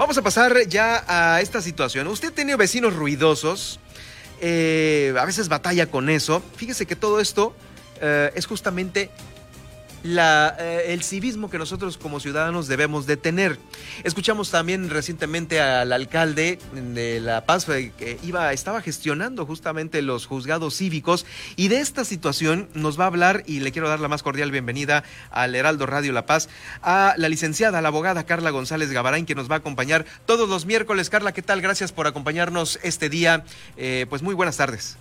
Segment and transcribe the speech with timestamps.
[0.00, 2.06] Vamos a pasar ya a esta situación.
[2.06, 3.80] Usted tenido vecinos ruidosos,
[4.40, 6.42] eh, a veces batalla con eso.
[6.56, 7.54] Fíjese que todo esto
[8.00, 9.10] eh, es justamente
[10.02, 13.58] la, eh, el civismo que nosotros como ciudadanos debemos de tener.
[14.04, 20.26] Escuchamos también recientemente al alcalde de La Paz eh, que iba, estaba gestionando justamente los
[20.26, 24.08] juzgados cívicos y de esta situación nos va a hablar y le quiero dar la
[24.08, 26.48] más cordial bienvenida al Heraldo Radio La Paz
[26.82, 30.66] a la licenciada, la abogada Carla González Gabarain que nos va a acompañar todos los
[30.66, 31.10] miércoles.
[31.10, 31.60] Carla, ¿qué tal?
[31.60, 33.44] Gracias por acompañarnos este día.
[33.76, 34.96] Eh, pues muy buenas tardes.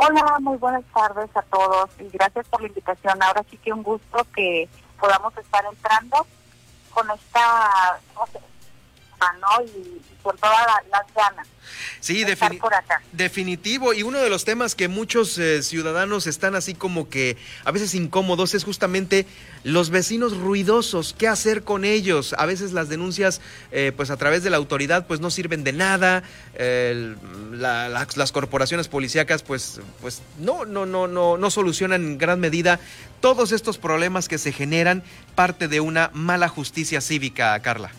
[0.00, 3.20] Hola, muy buenas tardes a todos y gracias por la invitación.
[3.20, 6.24] Ahora sí que un gusto que podamos estar entrando
[6.94, 7.98] con esta,
[9.40, 9.64] ¿no?
[9.64, 11.46] Y, con todas las ganas.
[12.00, 12.24] Sí,
[13.12, 13.94] definitivo.
[13.94, 17.94] Y uno de los temas que muchos eh, ciudadanos están así como que a veces
[17.94, 19.26] incómodos es justamente
[19.64, 21.14] los vecinos ruidosos.
[21.16, 22.34] ¿Qué hacer con ellos?
[22.38, 25.72] A veces las denuncias, eh, pues a través de la autoridad, pues no sirven de
[25.72, 26.22] nada.
[27.52, 32.80] las corporaciones policíacas, pues, pues no, no, no, no, no solucionan en gran medida
[33.20, 35.02] todos estos problemas que se generan
[35.34, 37.90] parte de una mala justicia cívica, Carla.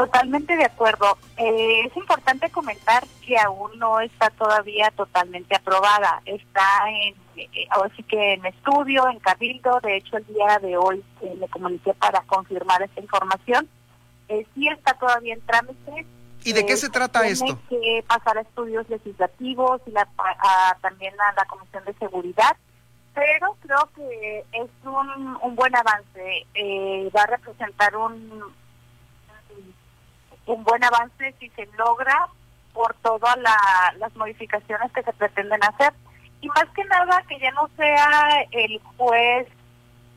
[0.00, 1.18] Totalmente de acuerdo.
[1.36, 6.22] Eh, es importante comentar que aún no está todavía totalmente aprobada.
[6.24, 9.78] Está en, eh, ahora sí que en estudio, en cabildo.
[9.82, 13.68] De hecho, el día de hoy eh, me comuniqué para confirmar esta información.
[14.26, 16.06] sí está todavía en trámite.
[16.44, 17.58] ¿Y de qué se trata tiene esto?
[17.68, 20.08] que pasar a estudios legislativos y la,
[20.80, 22.56] también a la Comisión de Seguridad
[23.12, 26.46] pero creo que es un, un buen avance.
[27.14, 28.54] va a representar un,
[30.46, 32.28] un buen avance si se logra
[32.72, 33.36] por todas
[33.98, 35.92] las modificaciones que se pretenden hacer.
[36.40, 39.46] Y más que nada que ya no sea el juez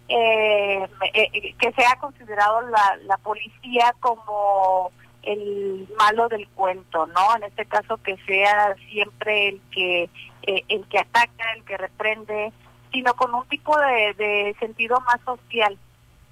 [0.10, 4.92] eh, eh, que sea considerado la, policía como
[5.24, 7.36] el malo del cuento, ¿no?
[7.38, 10.10] En este caso que sea siempre el que
[10.44, 12.52] eh, el que ataca, el que reprende,
[12.92, 15.78] sino con un tipo de sentido más social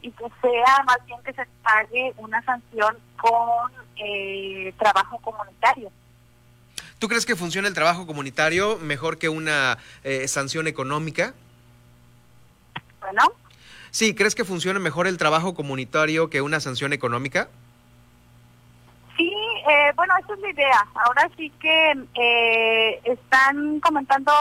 [0.01, 5.91] y que sea más bien que se pague una sanción con eh, trabajo comunitario.
[6.99, 11.33] ¿Tú crees que funciona el trabajo comunitario mejor que una eh, sanción económica?
[12.99, 13.31] Bueno.
[13.89, 17.49] Sí, ¿crees que funciona mejor el trabajo comunitario que una sanción económica?
[19.17, 19.33] Sí,
[19.69, 20.87] eh, bueno, esa es la idea.
[21.05, 24.31] Ahora sí que eh, están comentando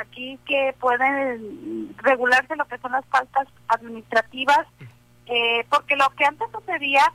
[0.00, 4.66] aquí que pueden regularse lo que son las faltas administrativas
[5.26, 7.12] eh, porque lo que antes sucedía,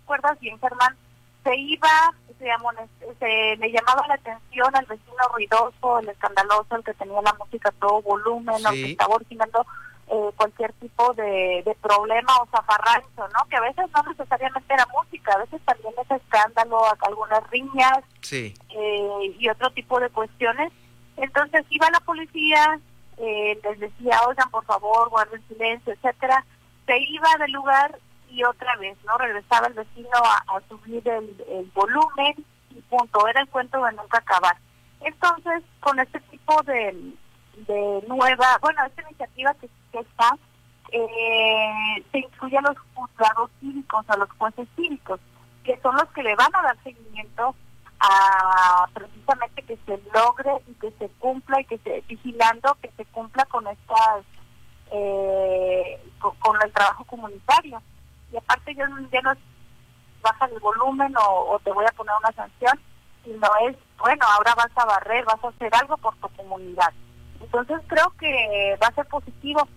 [0.00, 0.96] recuerdas bien, Germán,
[1.44, 7.22] se iba, se, le llamaba la atención al vecino ruidoso, el escandaloso, el que tenía
[7.22, 9.64] la música a todo volumen, el que estaba originando
[10.08, 13.48] eh, cualquier tipo de, problema o zafarrancho, ¿no?
[13.48, 17.98] Que a veces no necesariamente era música, a veces también es escándalo, algunas riñas
[18.32, 20.72] eh, y otro tipo de cuestiones.
[21.16, 22.80] Entonces iba la policía,
[23.18, 26.44] eh, les decía, oigan, por favor, guarden silencio, etcétera
[26.88, 27.98] se iba del lugar
[28.30, 29.16] y otra vez, ¿no?
[29.18, 30.08] Regresaba el vecino
[30.48, 32.34] a, subir el, volumen
[32.70, 33.28] y punto.
[33.28, 34.56] Era el cuento de nunca acabar.
[35.00, 37.12] Entonces, con este tipo de,
[37.66, 40.36] de nueva, bueno, esta iniciativa que, está,
[40.92, 45.20] eh, se incluye a los juzgados cívicos, a los jueces cívicos,
[45.64, 47.54] que son los que le van a dar seguimiento
[48.00, 53.04] a precisamente que se logre y que se cumpla y que se vigilando que se
[53.06, 54.24] cumpla con estas
[54.92, 56.00] eh,
[56.38, 57.82] con, el trabajo comunitario.
[58.32, 59.32] Y aparte yo ya no
[60.22, 62.78] baja el volumen o, te voy a poner una sanción,
[63.24, 66.92] sino es, bueno, ahora vas a barrer, vas a hacer algo por tu comunidad.
[67.40, 69.68] Entonces creo que va a ser positivo.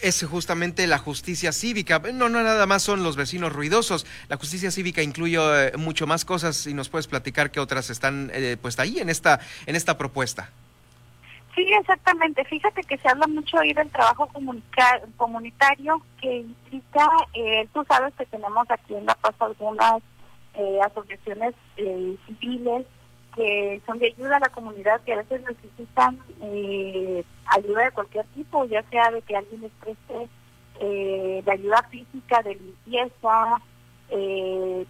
[0.00, 1.98] Es justamente la justicia cívica.
[1.98, 4.06] No, no nada más son los vecinos ruidosos.
[4.28, 8.30] La justicia cívica incluye eh, mucho más cosas y nos puedes platicar qué otras están
[8.32, 10.50] eh, pues ahí en esta en esta propuesta.
[11.54, 12.44] Sí, exactamente.
[12.44, 14.28] Fíjate que se habla mucho ahí del trabajo
[15.16, 20.00] comunitario que implica, eh, tú sabes que tenemos aquí en La Paz algunas
[20.54, 22.86] eh, asociaciones eh, civiles
[23.34, 26.18] que son de ayuda a la comunidad que a veces necesitan
[27.46, 30.28] ayuda de cualquier tipo, ya sea de que alguien les preste
[30.80, 33.60] de ayuda física, de limpieza,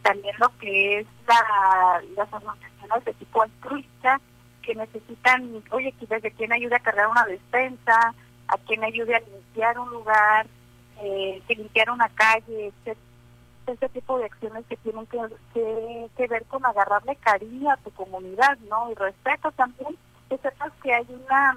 [0.03, 4.21] también lo que es la, las asociaciones de tipo altruista
[4.63, 8.15] que necesitan, oye, desde quién ayude a cargar una despensa,
[8.49, 10.47] a quien ayude a limpiar un lugar,
[11.03, 12.73] eh, que limpiar una calle,
[13.67, 15.21] ese tipo de acciones que tienen que,
[16.17, 18.91] que, ver con agarrarle cariño a tu comunidad, ¿no?
[18.91, 19.97] Y respeto también,
[20.29, 21.57] que sepas que hay una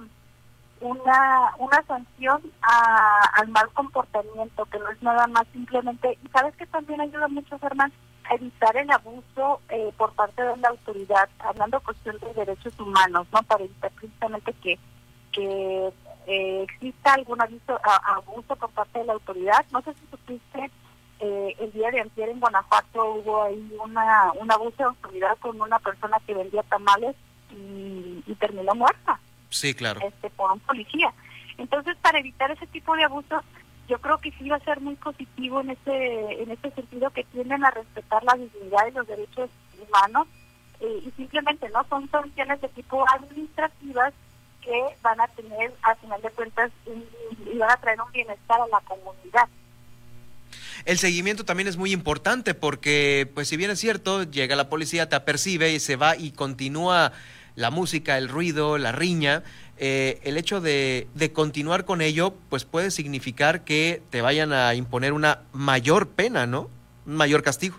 [0.84, 6.66] una, una sanción al mal comportamiento, que no es nada más simplemente, y sabes que
[6.68, 7.92] también ayuda mucho, Germán,
[8.30, 13.28] a evitar el abuso eh, por parte de la autoridad, hablando cuestión de derechos humanos,
[13.32, 13.42] ¿no?
[13.44, 14.78] Para evitar precisamente que,
[15.32, 15.94] que
[16.28, 19.66] eh, exista algún abuso por parte de la autoridad.
[19.72, 20.70] No sé si supiste,
[21.20, 25.62] eh, el día de ayer en Guanajuato hubo ahí una, un abuso de autoridad con
[25.62, 27.16] una persona que vendía tamales
[27.52, 29.20] y terminó muerta.
[29.54, 30.02] Sí, claro.
[30.04, 31.14] Este, por un policía.
[31.58, 33.44] Entonces, para evitar ese tipo de abusos,
[33.88, 37.24] yo creo que sí va a ser muy positivo en ese, en ese sentido que
[37.26, 40.28] tienden a respetar la dignidad y los derechos humanos
[40.80, 44.14] eh, y simplemente no son soluciones de tipo administrativas
[44.62, 46.72] que van a tener, al final de cuentas,
[47.46, 49.48] y van a traer un bienestar a la comunidad.
[50.86, 55.10] El seguimiento también es muy importante porque, pues si bien es cierto, llega la policía,
[55.10, 57.14] te apercibe y se va y continúa
[57.56, 59.44] la música, el ruido, la riña,
[59.78, 64.74] eh, el hecho de, de, continuar con ello, pues puede significar que te vayan a
[64.76, 66.70] imponer una mayor pena, ¿no?
[67.06, 67.78] Un mayor castigo.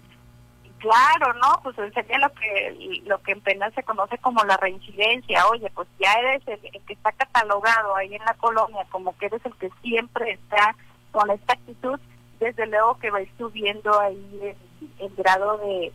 [0.85, 1.61] Claro, ¿no?
[1.63, 5.47] Pues sería lo que lo que en pena se conoce como la reincidencia.
[5.47, 9.41] Oye, pues ya eres el, que está catalogado ahí en la colonia como que eres
[9.47, 10.77] el que siempre está
[11.11, 11.99] con esta actitud,
[12.39, 14.55] desde luego que va a ir subiendo ahí
[14.99, 15.91] el grado de,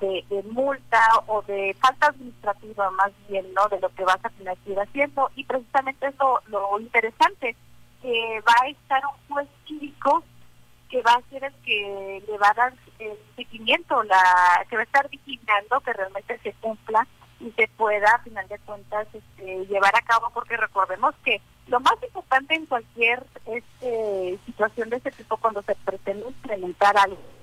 [0.00, 3.68] de, multa o de falta administrativa más bien, ¿no?
[3.68, 5.30] De lo que vas a seguir haciendo.
[5.36, 7.56] Y precisamente eso lo interesante,
[8.02, 10.22] que va a estar un juez cívico
[10.88, 14.82] que va a ser el que le va a dar el seguimiento, la que va
[14.82, 17.06] a estar vigilando que realmente se cumpla
[17.40, 21.80] y se pueda, a final de cuentas, este, llevar a cabo, porque recordemos que lo
[21.80, 27.35] más importante en cualquier este, situación de este tipo, cuando se pretende implementar algo, es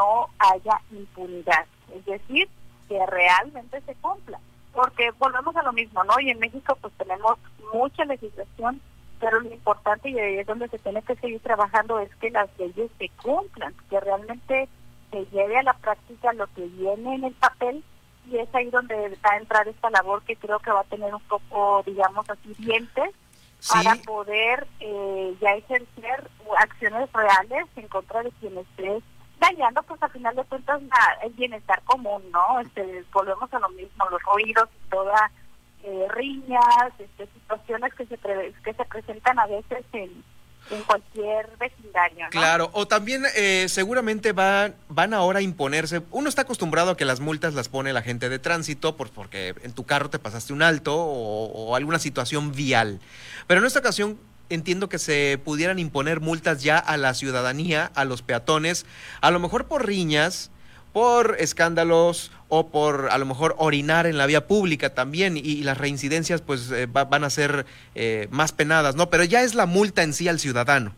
[0.00, 2.48] no haya impunidad, es decir,
[2.88, 4.38] que realmente se cumpla.
[4.72, 6.18] Porque volvemos a lo mismo, ¿no?
[6.20, 7.36] Y en México pues tenemos
[7.74, 8.80] mucha legislación,
[9.18, 12.48] pero lo importante y ahí es donde se tiene que seguir trabajando es que las
[12.58, 14.68] leyes se cumplan, que realmente
[15.10, 17.84] se lleve a la práctica lo que viene en el papel
[18.30, 18.94] y es ahí donde
[19.24, 22.54] va a entrar esta labor que creo que va a tener un poco, digamos así,
[22.58, 23.10] dientes
[23.68, 29.02] para poder eh, ya ejercer acciones reales en contra de quienes esté
[29.40, 30.80] dañando pues al final de cuentas
[31.22, 32.60] el bienestar común, ¿no?
[32.60, 35.30] Este, volvemos a lo mismo, los ruidos y todas
[35.82, 40.22] eh, riñas, este, situaciones que se que se presentan a veces en,
[40.86, 42.26] cualquier vecindario.
[42.26, 42.30] ¿no?
[42.30, 47.04] Claro, o también eh, seguramente van, van ahora a imponerse, uno está acostumbrado a que
[47.04, 50.52] las multas las pone la gente de tránsito por, porque en tu carro te pasaste
[50.52, 53.00] un alto o, o alguna situación vial,
[53.48, 54.20] pero en esta ocasión
[54.50, 58.84] entiendo que se pudieran imponer multas ya a la ciudadanía, a los peatones,
[59.20, 60.50] a lo mejor por riñas,
[60.92, 65.78] por escándalos o por a lo mejor orinar en la vía pública también y, las
[65.78, 67.64] reincidencias pues eh, van a ser
[67.94, 69.08] eh, más penadas, ¿no?
[69.08, 70.92] Pero ya es la multa en sí al ciudadano.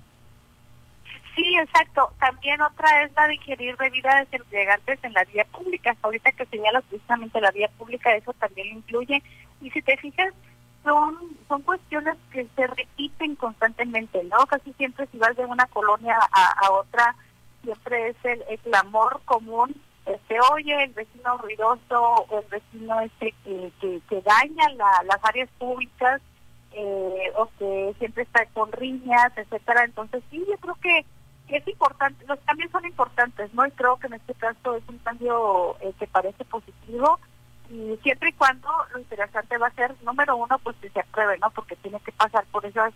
[1.34, 2.12] Sí, exacto.
[2.20, 5.96] También otra es la de ingerir bebidas embriagantes en la vía pública.
[6.02, 9.22] Ahorita que señalas precisamente la vía pública, eso también incluye.
[9.60, 10.32] Y si te fijas,
[10.84, 11.16] son,
[11.48, 12.16] son cuestiones
[12.56, 14.38] se repiten constantemente, ¿no?
[14.46, 17.14] Casi siempre si vas de una colonia a, otra,
[17.62, 19.74] siempre es el, el clamor común,
[20.06, 26.20] este, oye, el vecino ruidoso el vecino este que, que, daña las áreas públicas
[26.72, 29.84] eh, o que siempre está con riñas, etcétera.
[29.84, 31.06] Entonces sí, yo creo que
[31.48, 33.66] es importante, los cambios son importantes, ¿no?
[33.66, 37.20] Y creo que en este caso es un cambio eh, que parece positivo
[37.72, 41.38] y siempre y cuando lo interesante va a ser número uno pues que se apruebe
[41.38, 42.92] no porque tiene que pasar por esas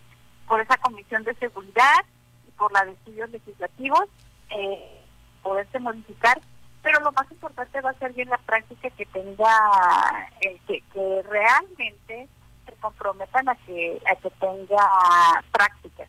[0.47, 2.05] por esa comisión de seguridad
[2.47, 4.05] y por la de estudios legislativos
[4.51, 5.03] eh,
[5.43, 6.41] poderse modificar
[6.83, 11.23] pero lo más importante va a ser bien la práctica que tenga eh, que, que
[11.23, 12.29] realmente
[12.67, 16.09] se comprometan a que a que tenga prácticas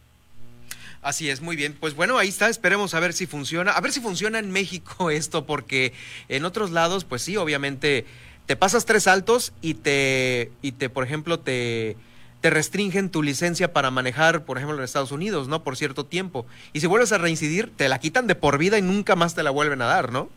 [0.99, 1.77] Así es, muy bien.
[1.79, 3.71] Pues bueno, ahí está, esperemos a ver si funciona.
[3.71, 5.93] A ver si funciona en México esto, porque
[6.27, 8.05] en otros lados, pues sí, obviamente
[8.47, 11.97] te pasas tres saltos y te, y te por ejemplo, te,
[12.41, 15.63] te restringen tu licencia para manejar, por ejemplo, en Estados Unidos, ¿no?
[15.63, 16.45] Por cierto tiempo.
[16.71, 19.43] Y si vuelves a reincidir, te la quitan de por vida y nunca más te
[19.43, 20.29] la vuelven a dar, ¿no?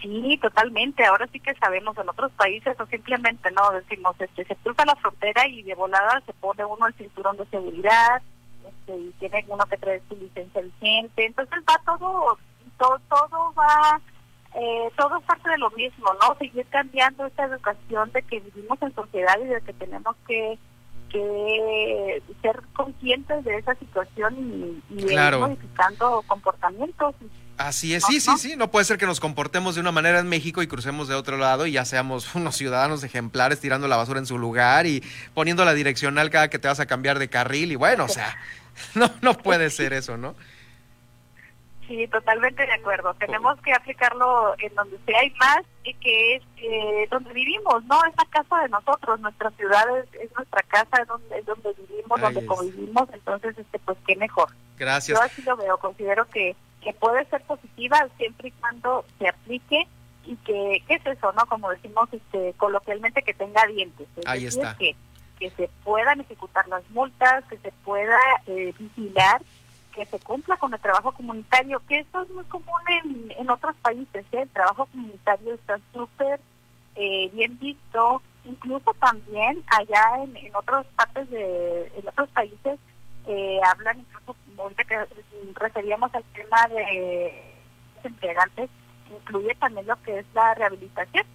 [0.00, 1.04] Sí, totalmente.
[1.04, 4.96] Ahora sí que sabemos en otros países o simplemente no decimos, este, se cruza la
[4.96, 8.22] frontera y de volada se pone uno el cinturón de seguridad
[8.66, 11.26] este, y tiene uno que traer su licencia vigente.
[11.26, 12.38] Entonces va todo,
[12.78, 14.00] todo, todo va
[14.54, 16.36] eh, todo es parte de lo mismo, ¿no?
[16.38, 20.58] Seguir cambiando esta educación de que vivimos en sociedad y de que tenemos que
[21.10, 25.40] que ser conscientes de esa situación y, y ir Claro.
[25.40, 27.14] modificando comportamientos.
[27.56, 28.54] Así es, sí, sí, sí.
[28.56, 31.36] No puede ser que nos comportemos de una manera en México y crucemos de otro
[31.36, 35.02] lado y ya seamos unos ciudadanos ejemplares tirando la basura en su lugar y
[35.34, 37.72] poniendo la direccional cada que te vas a cambiar de carril.
[37.72, 38.38] Y bueno, o sea,
[38.94, 40.34] no, no puede ser eso, ¿no?
[41.90, 43.12] Sí, totalmente de acuerdo.
[43.14, 47.96] Tenemos que aplicarlo en donde sea y más y que es eh, donde vivimos, ¿no?
[48.04, 51.74] Es la casa de nosotros, nuestra ciudad es, es nuestra casa, es donde, es donde
[51.88, 52.46] vivimos, Ahí donde es.
[52.46, 54.50] convivimos, entonces, este pues qué mejor.
[54.78, 55.18] Gracias.
[55.18, 59.88] Yo así lo veo, considero que, que puede ser positiva siempre y cuando se aplique
[60.26, 61.44] y que, ¿qué es eso, no?
[61.46, 64.06] Como decimos este, coloquialmente, que tenga dientes.
[64.16, 64.76] Es Ahí decir, está.
[64.78, 64.94] Que,
[65.40, 68.16] que se puedan ejecutar las multas, que se pueda
[68.46, 69.42] eh, vigilar,
[69.94, 73.74] que se cumpla con el trabajo comunitario, que esto es muy común en, en otros
[73.82, 74.42] países, ¿eh?
[74.42, 76.40] El trabajo comunitario está súper
[76.96, 82.78] eh, bien visto, incluso también allá en, en otras partes de, en otros países
[83.26, 85.06] eh, hablan incluso ahorita que
[85.54, 87.54] referíamos al tema de
[88.02, 88.70] entregantes,
[89.10, 91.26] incluye también lo que es la rehabilitación.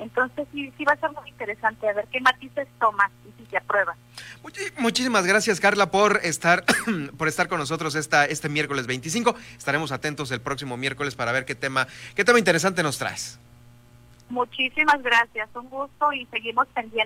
[0.00, 3.50] Entonces sí, sí va a ser muy interesante a ver qué matices toma y si
[3.50, 3.94] se aprueba.
[4.42, 6.64] Muchi- Muchísimas gracias, Carla, por estar,
[7.18, 9.34] por estar con nosotros esta, este miércoles 25.
[9.56, 13.38] Estaremos atentos el próximo miércoles para ver qué tema, qué tema interesante nos traes.
[14.28, 16.94] Muchísimas gracias, un gusto y seguimos pendientes.